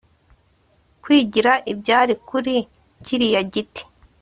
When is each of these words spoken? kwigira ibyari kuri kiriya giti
kwigira 1.03 1.51
ibyari 1.71 2.13
kuri 2.27 2.55
kiriya 3.05 3.41
giti 3.53 3.83